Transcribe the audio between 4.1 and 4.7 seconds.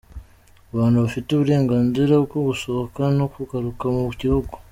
gihugu.